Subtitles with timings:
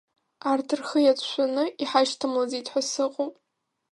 [0.51, 3.33] Арҭ рхы иацәшәаны иҳашьҭамлаӡеит ҳәа сыҟоуп.